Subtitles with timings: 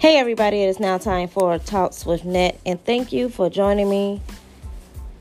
[0.00, 3.90] Hey, everybody, it is now time for Talks with Net, and thank you for joining
[3.90, 4.22] me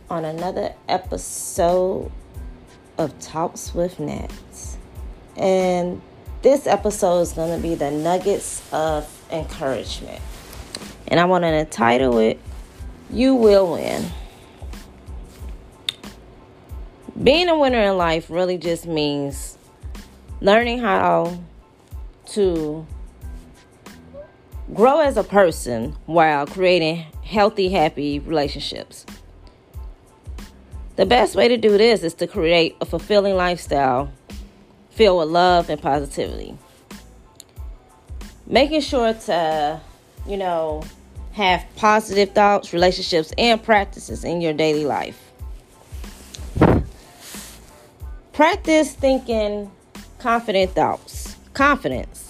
[0.09, 2.09] on another episode
[2.97, 4.31] of Talks with Net.
[5.35, 6.01] And
[6.43, 10.21] this episode is going to be the nuggets of encouragement.
[11.09, 12.39] And I want to title it
[13.09, 14.05] You Will Win.
[17.21, 19.57] Being a winner in life really just means
[20.39, 21.37] learning how
[22.27, 22.87] to
[24.73, 29.05] grow as a person while creating healthy, happy relationships.
[30.95, 34.11] The best way to do this is to create a fulfilling lifestyle
[34.91, 36.57] filled with love and positivity.
[38.45, 39.79] Making sure to,
[40.27, 40.83] you know,
[41.33, 45.31] have positive thoughts, relationships, and practices in your daily life.
[48.33, 49.71] Practice thinking
[50.17, 51.35] confident thoughts.
[51.53, 52.28] Confidence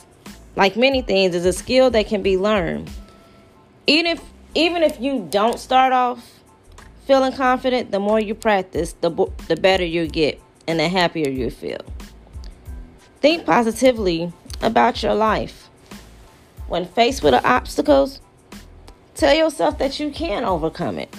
[0.59, 2.89] like many things, is a skill that can be learned.
[3.87, 4.21] Even if
[4.55, 6.41] even if you don't start off
[7.07, 9.09] feeling confident, the more you practice, the
[9.47, 10.37] the better you get
[10.67, 11.79] and the happier you feel.
[13.21, 15.69] Think positively about your life.
[16.67, 18.19] When faced with obstacles,
[19.15, 21.15] tell yourself that you can overcome it.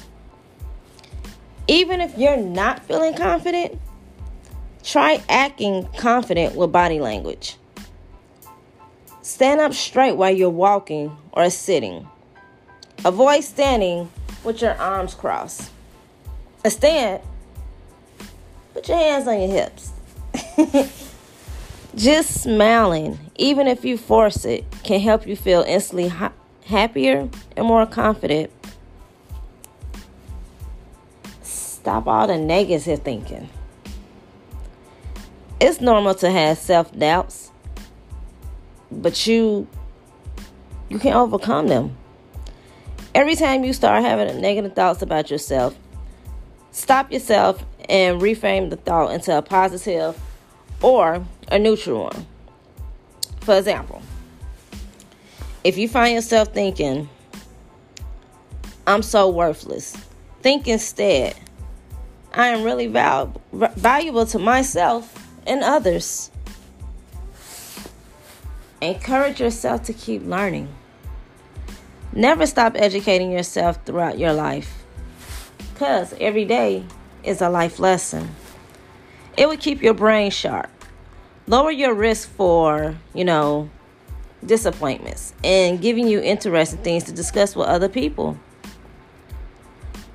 [1.66, 3.80] Even if you're not feeling confident,
[4.84, 7.56] try acting confident with body language.
[9.30, 12.06] Stand up straight while you're walking or sitting.
[13.04, 14.10] Avoid standing
[14.42, 15.70] with your arms crossed.
[16.64, 17.22] A stand,
[18.74, 19.92] put your hands on your hips.
[21.94, 26.32] Just smiling, even if you force it, can help you feel instantly ha-
[26.66, 28.50] happier and more confident.
[31.44, 33.48] Stop all the negative thinking.
[35.60, 37.49] It's normal to have self doubts
[38.90, 39.66] but you
[40.88, 41.96] you can overcome them.
[43.14, 45.76] Every time you start having negative thoughts about yourself,
[46.72, 50.20] stop yourself and reframe the thought into a positive
[50.82, 52.26] or a neutral one.
[53.40, 54.02] For example,
[55.64, 57.08] if you find yourself thinking,
[58.86, 59.96] I'm so worthless,
[60.42, 61.36] think instead,
[62.32, 66.30] I am really val- valuable to myself and others.
[68.82, 70.66] Encourage yourself to keep learning.
[72.14, 74.84] Never stop educating yourself throughout your life
[75.58, 76.86] because every day
[77.22, 78.30] is a life lesson.
[79.36, 80.70] It will keep your brain sharp,
[81.46, 83.68] lower your risk for, you know,
[84.44, 88.38] disappointments, and giving you interesting things to discuss with other people.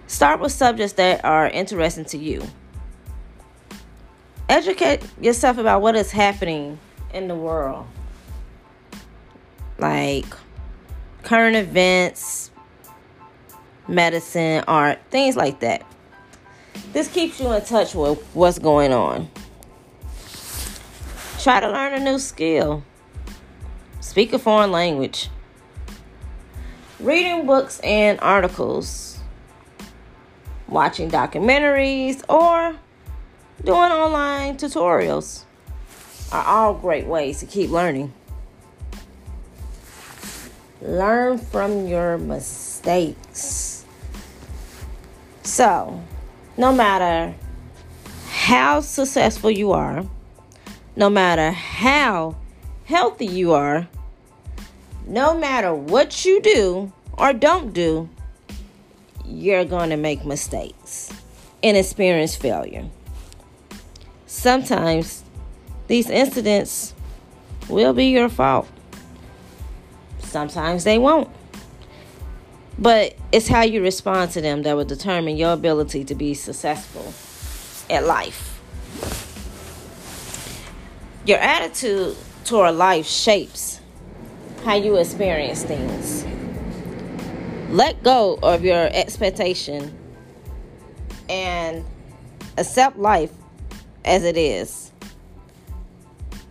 [0.08, 2.44] Start with subjects that are interesting to you.
[4.50, 6.80] Educate yourself about what is happening
[7.14, 7.86] in the world
[9.78, 10.26] like
[11.24, 12.52] current events,
[13.88, 15.86] medicine, art, things like that.
[16.94, 19.30] This keeps you in touch with what's going on.
[21.40, 22.84] Try to learn a new skill.
[24.00, 25.30] Speak a foreign language.
[27.00, 29.20] Reading books and articles.
[30.68, 32.76] Watching documentaries or
[33.64, 35.44] doing online tutorials
[36.32, 38.14] are all great ways to keep learning.
[40.82, 43.86] Learn from your mistakes.
[45.44, 46.04] So,
[46.58, 47.36] no matter
[48.30, 50.06] how successful you are,
[50.96, 52.36] no matter how
[52.86, 53.88] healthy you are,
[55.08, 58.10] no matter what you do or don't do,
[59.26, 61.12] you're going to make mistakes
[61.64, 62.86] and experience failure.
[64.28, 65.24] Sometimes
[65.88, 66.94] these incidents
[67.70, 68.68] will be your fault.
[70.36, 71.30] Sometimes they won't.
[72.78, 77.14] But it's how you respond to them that will determine your ability to be successful
[77.90, 78.60] at life.
[81.26, 83.80] Your attitude toward life shapes
[84.66, 86.26] how you experience things.
[87.70, 89.98] Let go of your expectation
[91.30, 91.82] and
[92.58, 93.32] accept life
[94.04, 94.92] as it is.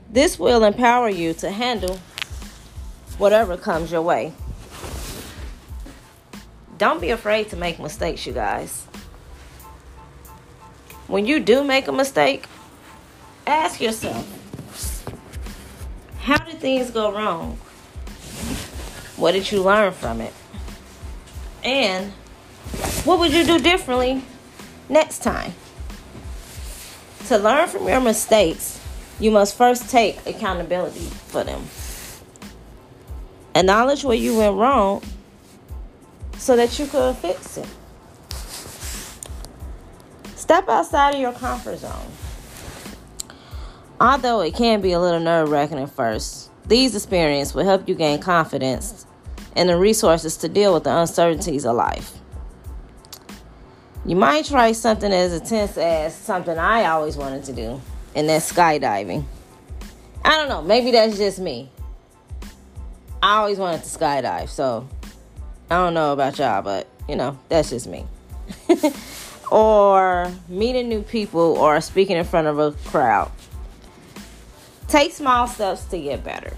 [0.09, 2.01] This will empower you to handle
[3.19, 4.33] whatever comes your way.
[6.79, 8.87] Don't be afraid to make mistakes, you guys.
[11.07, 12.47] When you do make a mistake,
[13.47, 14.27] ask yourself
[16.25, 17.59] how did things go wrong?
[19.17, 20.33] What did you learn from it?
[21.63, 22.13] And
[23.05, 24.23] what would you do differently
[24.89, 25.53] next time?
[27.27, 28.81] To learn from your mistakes,
[29.21, 31.63] you must first take accountability for them.
[33.55, 35.03] Acknowledge where you went wrong
[36.39, 37.69] so that you could fix it.
[40.35, 42.11] Step outside of your comfort zone.
[44.01, 47.95] Although it can be a little nerve wracking at first, these experiences will help you
[47.95, 49.07] gain confidence
[49.57, 52.13] and the resources to deal with the uncertainties of life.
[54.05, 57.81] You might try something as intense as something I always wanted to do,
[58.15, 59.25] and that's skydiving.
[60.25, 61.71] I don't know, maybe that's just me.
[63.25, 64.87] I always wanted to skydive, so
[65.71, 68.05] I don't know about y'all, but you know, that's just me.
[69.51, 73.33] or meeting new people or speaking in front of a crowd.
[74.89, 76.53] Take small steps to get better.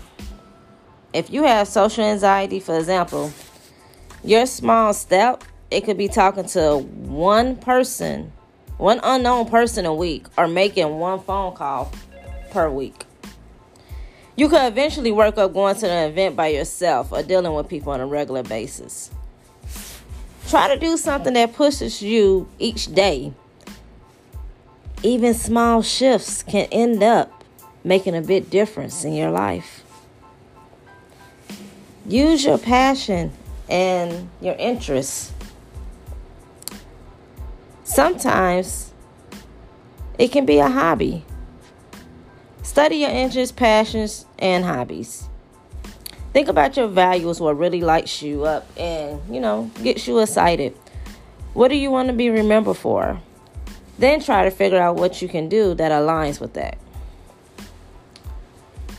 [1.12, 3.30] If you have social anxiety, for example,
[4.24, 8.32] your small step, it could be talking to one person,
[8.78, 11.92] one unknown person a week, or making one phone call
[12.50, 13.04] per week.
[14.36, 17.92] You could eventually work up going to an event by yourself or dealing with people
[17.92, 19.10] on a regular basis.
[20.48, 23.32] Try to do something that pushes you each day.
[25.02, 27.44] Even small shifts can end up
[27.82, 29.82] making a big difference in your life.
[32.06, 33.32] Use your passion
[33.68, 35.32] and your interests.
[37.84, 38.92] Sometimes
[40.18, 41.25] it can be a hobby.
[42.66, 45.28] Study your interests, passions, and hobbies.
[46.32, 50.76] Think about your values, what really lights you up and, you know, gets you excited.
[51.54, 53.22] What do you want to be remembered for?
[54.00, 56.76] Then try to figure out what you can do that aligns with that.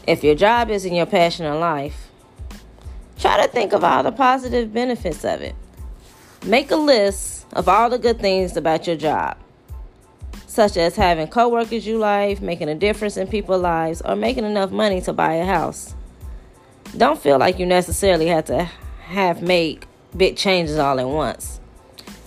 [0.08, 2.10] If your job isn't your passion in life,
[3.20, 5.56] try to think of all the positive benefits of it.
[6.46, 9.38] Make a list of all the good things about your job,
[10.58, 14.72] such as having coworkers you like, making a difference in people's lives, or making enough
[14.72, 15.94] money to buy a house.
[16.98, 18.64] Don't feel like you necessarily have to
[19.04, 19.86] have make
[20.18, 21.60] big changes all at once.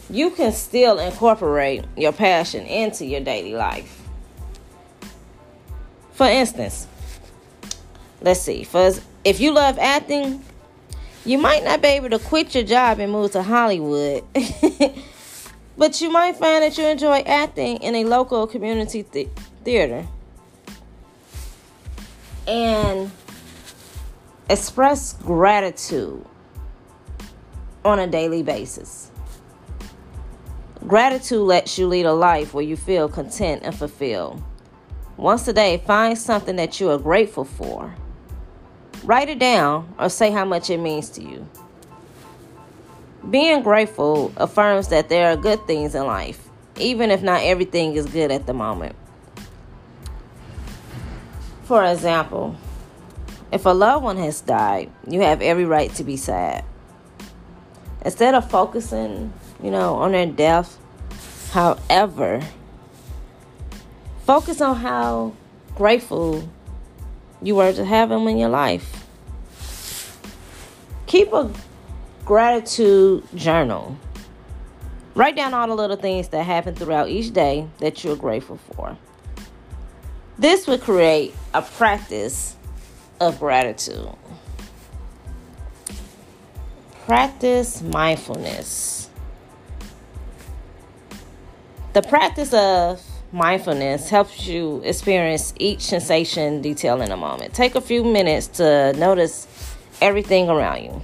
[0.09, 4.01] You can still incorporate your passion into your daily life.
[6.13, 6.87] For instance,
[8.21, 8.93] let's see, for
[9.25, 10.45] if you love acting,
[11.25, 14.23] you might not be able to quit your job and move to Hollywood.
[15.81, 19.31] but you might find that you enjoy acting in a local community th-
[19.65, 20.07] theater.
[22.47, 23.11] And
[24.51, 26.27] Express gratitude
[27.85, 29.11] on a daily basis.
[30.89, 34.43] Gratitude lets you lead a life where you feel content and fulfilled.
[35.17, 37.95] Once a day, find something that you are grateful for.
[39.05, 41.49] Write it down or say how much it means to you.
[43.29, 48.07] Being grateful affirms that there are good things in life, even if not everything is
[48.07, 48.97] good at the moment.
[51.65, 52.57] For example,
[53.53, 56.65] if a loved one has died, you have every right to be sad.
[58.03, 59.33] Instead of focusing,
[59.63, 60.79] you know, on their death,
[61.53, 62.41] however,
[64.25, 65.35] focus on how
[65.75, 66.49] grateful
[67.43, 69.07] you were to have them in your life.
[71.07, 71.51] Keep a
[72.31, 73.99] gratitude journal.
[75.17, 78.97] Write down all the little things that happen throughout each day that you're grateful for.
[80.39, 82.55] This would create a practice
[83.19, 84.09] of gratitude.
[87.05, 89.11] Practice mindfulness.
[91.95, 93.03] The practice of
[93.33, 97.55] mindfulness helps you experience each sensation detail in a moment.
[97.55, 99.49] Take a few minutes to notice
[100.01, 101.03] everything around you.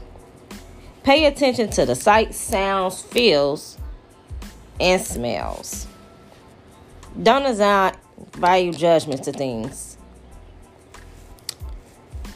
[1.07, 3.79] Pay attention to the sights, sounds, feels,
[4.81, 5.87] and smells.
[7.23, 7.95] Don't assign
[8.33, 9.99] value judgments to things.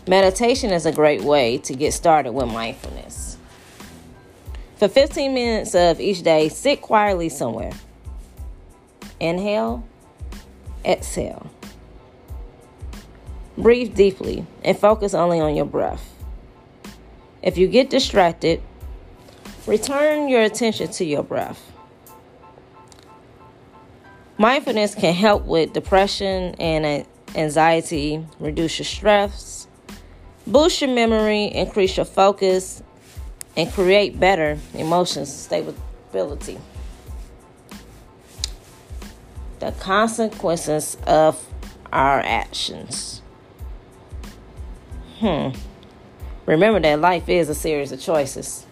[0.07, 3.37] Meditation is a great way to get started with mindfulness.
[4.77, 7.73] For 15 minutes of each day, sit quietly somewhere.
[9.19, 9.83] Inhale,
[10.85, 11.51] exhale.
[13.59, 16.10] Breathe deeply and focus only on your breath.
[17.43, 18.63] If you get distracted,
[19.67, 21.71] return your attention to your breath.
[24.37, 29.67] Mindfulness can help with depression and anxiety, reduce your stress,
[30.47, 32.83] boost your memory, increase your focus,
[33.57, 36.59] and create better emotions stability.
[39.59, 41.47] The consequences of
[41.93, 43.21] our actions.
[45.19, 45.51] Hmm.
[46.51, 48.67] Remember that life is a series of choices.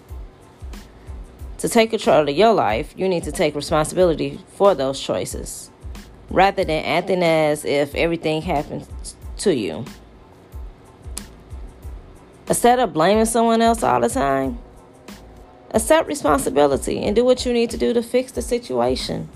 [1.58, 5.70] To take control of your life, you need to take responsibility for those choices
[6.28, 9.84] rather than acting as if everything happens to you.
[12.48, 14.58] Instead of blaming someone else all the time,
[15.70, 19.28] accept responsibility and do what you need to do to fix the situation.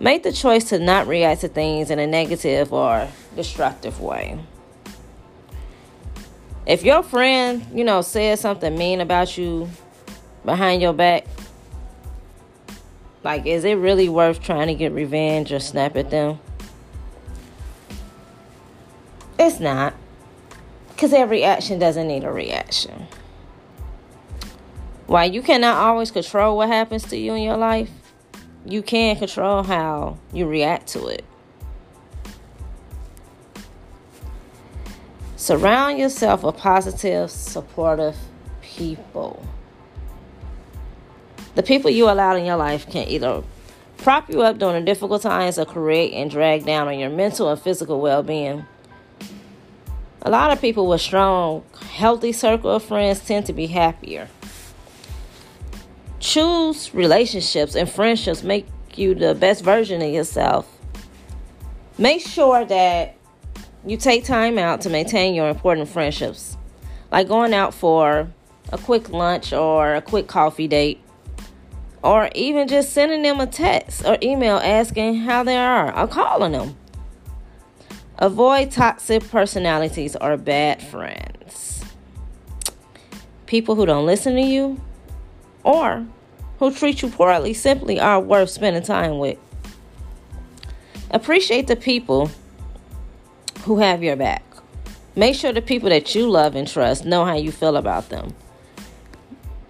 [0.00, 4.38] Make the choice to not react to things in a negative or destructive way.
[6.66, 9.68] If your friend, you know, says something mean about you
[10.44, 11.26] behind your back,
[13.24, 16.38] like, is it really worth trying to get revenge or snap at them?
[19.38, 19.94] It's not.
[20.88, 23.06] Because every action doesn't need a reaction.
[25.06, 27.90] While you cannot always control what happens to you in your life,
[28.64, 31.24] you can control how you react to it.
[35.42, 38.14] Surround yourself with positive, supportive
[38.62, 39.44] people.
[41.56, 43.42] The people you allow in your life can either
[43.96, 47.60] prop you up during difficult times or create and drag down on your mental and
[47.60, 48.64] physical well being.
[50.20, 54.28] A lot of people with strong, healthy circle of friends tend to be happier.
[56.20, 60.68] Choose relationships and friendships make you the best version of yourself.
[61.98, 63.16] Make sure that
[63.84, 66.56] you take time out to maintain your important friendships,
[67.10, 68.30] like going out for
[68.72, 71.00] a quick lunch or a quick coffee date,
[72.02, 76.52] or even just sending them a text or email asking how they are or calling
[76.52, 76.76] them.
[78.18, 81.84] Avoid toxic personalities or bad friends.
[83.46, 84.80] People who don't listen to you
[85.64, 86.06] or
[86.58, 89.38] who treat you poorly simply are worth spending time with.
[91.10, 92.30] Appreciate the people
[93.64, 94.44] who have your back.
[95.14, 98.34] Make sure the people that you love and trust know how you feel about them.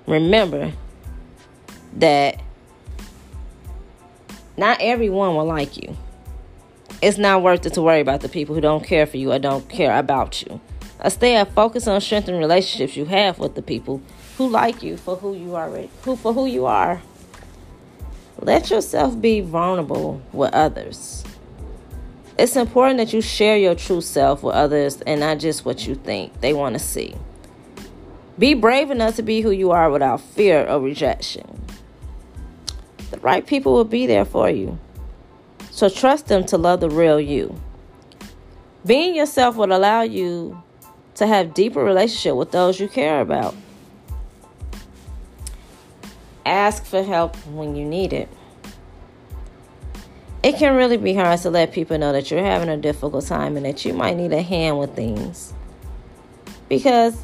[0.06, 0.72] Remember
[1.94, 2.40] that
[4.56, 5.96] not everyone will like you
[7.02, 9.38] it's not worth it to worry about the people who don't care for you or
[9.40, 10.60] don't care about you.
[11.04, 14.00] Instead, focus on strengthening relationships you have with the people
[14.38, 15.68] who like you for who you are,
[16.02, 17.02] who for who you are.
[18.38, 21.24] Let yourself be vulnerable with others.
[22.42, 25.94] It's important that you share your true self with others and not just what you
[25.94, 27.14] think they want to see.
[28.36, 31.64] Be brave enough to be who you are without fear of rejection.
[33.12, 34.76] The right people will be there for you.
[35.70, 37.60] So trust them to love the real you.
[38.84, 40.60] Being yourself will allow you
[41.14, 43.54] to have deeper relationship with those you care about.
[46.44, 48.28] Ask for help when you need it.
[50.42, 53.56] It can really be hard to let people know that you're having a difficult time
[53.56, 55.54] and that you might need a hand with things.
[56.68, 57.16] Because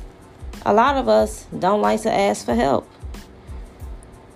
[0.65, 2.89] a lot of us don't like to ask for help.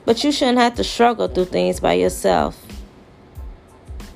[0.05, 2.61] But you shouldn't have to struggle through things by yourself.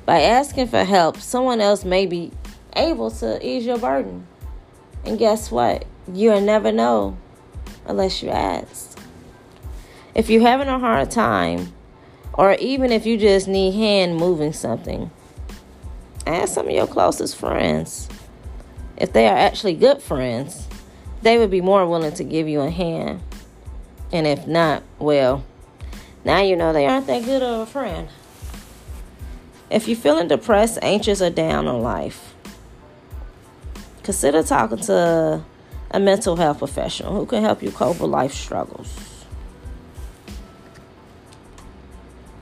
[0.04, 2.32] By asking for help, someone else may be
[2.74, 4.26] able to ease your burden.
[5.04, 5.84] And guess what?
[6.12, 7.16] You'll never know
[7.86, 8.98] unless you ask.
[10.14, 11.72] If you're having a hard time,
[12.36, 15.10] or even if you just need hand moving something,
[16.26, 18.08] ask some of your closest friends.
[18.96, 20.66] If they are actually good friends,
[21.22, 23.20] they would be more willing to give you a hand.
[24.12, 25.44] And if not, well,
[26.24, 28.08] now you know they aren't that good of a friend.
[29.70, 32.34] If you're feeling depressed, anxious, or down on life,
[34.02, 35.42] consider talking to
[35.90, 39.15] a mental health professional who can help you cope with life struggles.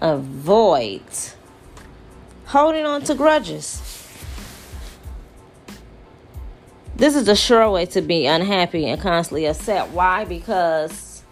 [0.04, 1.00] Avoid
[2.44, 3.80] holding on to grudges.
[6.94, 9.92] This is a sure way to be unhappy and constantly upset.
[9.92, 10.26] Why?
[10.26, 11.22] Because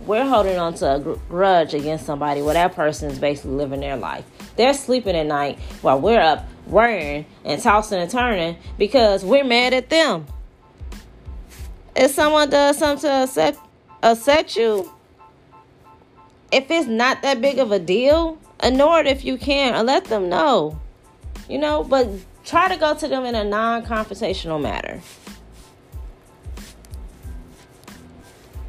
[0.00, 3.98] we're holding on to a grudge against somebody where that person is basically living their
[3.98, 4.24] life.
[4.56, 9.74] They're sleeping at night while we're up worrying and tossing and turning because we're mad
[9.74, 10.24] at them.
[11.94, 13.58] If someone does something to upset,
[14.02, 14.90] upset you,
[16.52, 20.04] if it's not that big of a deal, ignore it if you can or let
[20.04, 20.78] them know.
[21.48, 22.08] You know, but
[22.44, 25.00] try to go to them in a non confrontational manner.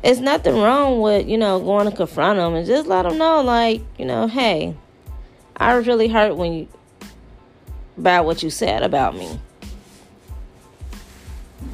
[0.04, 3.42] it's nothing wrong with you know going to confront them and just let them know
[3.42, 4.76] like you know hey
[5.58, 6.68] i was really hurt when you
[7.98, 9.40] about what you said about me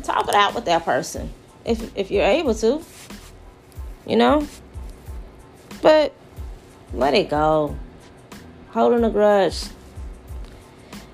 [0.03, 1.29] talk it out with that person
[1.65, 2.81] if if you're able to
[4.05, 4.47] you know
[5.81, 6.13] but
[6.93, 7.77] let it go
[8.71, 9.63] holding a grudge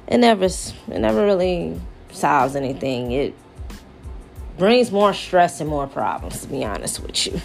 [0.07, 1.79] it never it never really
[2.11, 3.33] solves anything it
[4.57, 7.41] brings more stress and more problems, to be honest with you.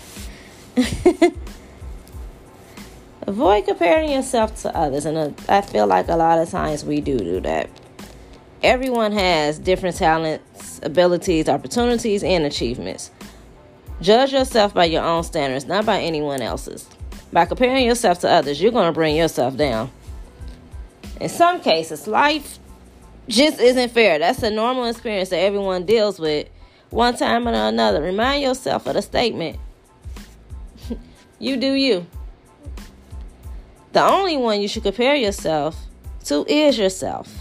[3.27, 7.01] Avoid comparing yourself to others, and uh, I feel like a lot of times we
[7.01, 7.69] do do that.
[8.63, 13.11] Everyone has different talents abilities, opportunities, and achievements.
[14.01, 16.89] Judge yourself by your own standards, not by anyone else's.
[17.33, 19.91] By comparing yourself to others, you're going to bring yourself down.
[21.21, 22.59] In some cases, life
[23.29, 24.19] just isn't fair.
[24.19, 26.49] That's a normal experience that everyone deals with
[26.91, 28.03] one time or another.
[28.03, 29.59] Remind yourself of the statement
[31.39, 32.07] you do you.
[33.93, 35.77] The only one you should compare yourself
[36.25, 37.33] to is yourself.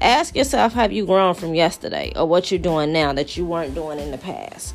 [0.00, 3.74] Ask yourself have you grown from yesterday or what you're doing now that you weren't
[3.74, 4.74] doing in the past.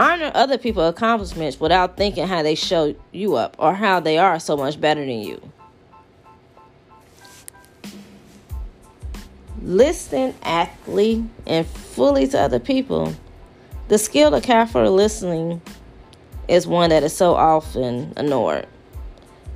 [0.00, 4.40] Honor other people's accomplishments without thinking how they show you up or how they are
[4.40, 5.52] so much better than you.
[9.60, 13.14] Listen actively and fully to other people.
[13.88, 15.60] The skill of careful listening
[16.48, 18.66] is one that is so often ignored.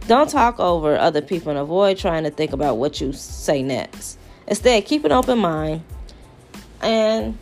[0.09, 4.19] Don't talk over other people and avoid trying to think about what you say next.
[4.47, 5.83] Instead, keep an open mind
[6.83, 7.39] and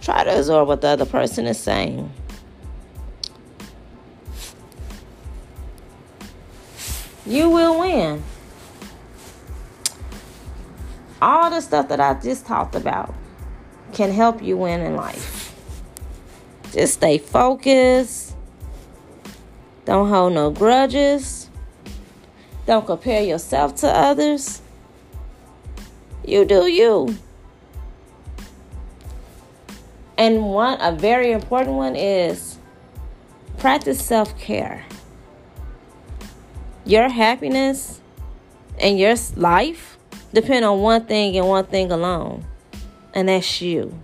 [0.00, 2.10] try to absorb what the other person is saying.
[7.26, 8.22] You will win.
[11.20, 13.14] All the stuff that I just talked about
[13.92, 15.54] can help you win in life.
[16.72, 18.34] Just stay focused.
[19.84, 21.50] Don't hold no grudges.
[22.66, 24.60] Don't compare yourself to others.
[26.24, 27.16] You do you.
[30.18, 32.58] And one a very important one is
[33.56, 34.84] practice self-care.
[36.84, 38.00] Your happiness
[38.80, 39.96] and your life
[40.32, 42.44] depend on one thing and one thing alone.
[43.14, 43.98] And that's you.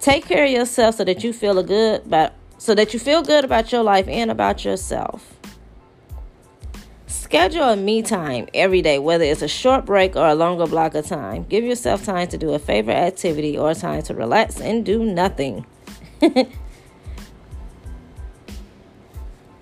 [0.00, 3.44] Take care of yourself so that you feel good about so that you feel good
[3.44, 5.35] about your life and about yourself.
[7.16, 10.94] Schedule a me time every day, whether it's a short break or a longer block
[10.94, 11.44] of time.
[11.44, 15.66] Give yourself time to do a favorite activity or time to relax and do nothing.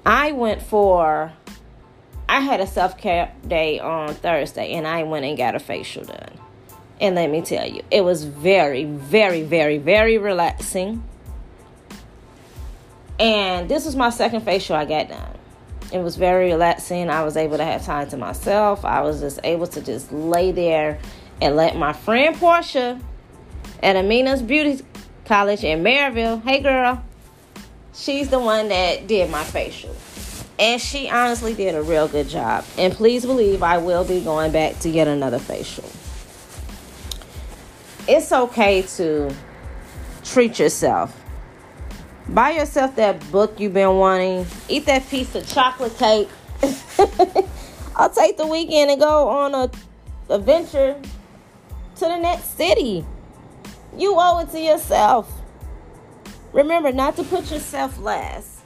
[0.05, 1.33] I went for,
[2.29, 6.05] I had a self care day on Thursday and I went and got a facial
[6.05, 6.38] done.
[7.00, 11.05] And let me tell you, it was very, very, very, very relaxing.
[13.20, 15.34] And this was my second facial I got done
[15.94, 17.09] it was very relaxing.
[17.09, 18.85] I was able to have time to myself.
[18.85, 20.98] I was just able to just lay there
[21.40, 23.00] and let my friend Portia
[23.80, 24.85] at Amina's Beauty
[25.24, 27.00] College in Maryville, hey girl,
[27.94, 29.94] she's the one that did my facial.
[30.59, 32.64] And she honestly did a real good job.
[32.76, 35.88] And please believe I will be going back to get another facial.
[38.09, 39.33] It's okay to
[40.24, 41.23] treat yourself
[42.28, 44.46] Buy yourself that book you've been wanting.
[44.68, 46.28] Eat that piece of chocolate cake.
[47.96, 49.70] I'll take the weekend and go on a
[50.30, 51.00] adventure
[51.96, 53.04] to the next city.
[53.96, 55.30] You owe it to yourself.
[56.52, 58.60] Remember not to put yourself last.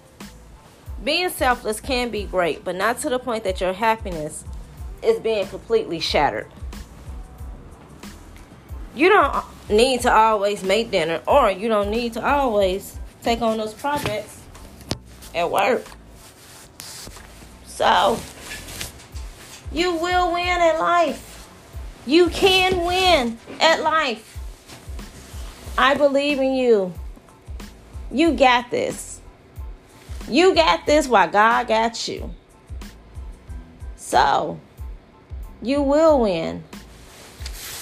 [1.02, 4.44] Being selfless can be great, but not to the point that your happiness
[5.02, 6.46] is being completely shattered.
[8.94, 12.97] You don't need to always make dinner, or you don't need to always
[13.28, 14.40] take on those projects
[15.34, 15.84] at work.
[17.66, 18.18] So,
[19.70, 21.46] you will win at life.
[22.06, 24.24] You can win at life.
[25.76, 26.94] I believe in you.
[28.10, 29.20] You got this.
[30.26, 32.32] You got this while God got you.
[33.96, 34.58] So,
[35.60, 36.64] you will win.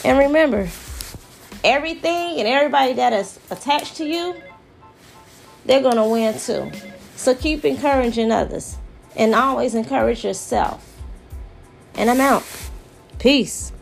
[0.04, 0.68] And remember,
[1.62, 4.34] everything and everybody that is attached to you
[5.66, 6.70] they're going to win too.
[7.16, 8.76] So keep encouraging others
[9.16, 11.00] and always encourage yourself.
[11.94, 12.44] And I'm out.
[13.18, 13.72] Peace.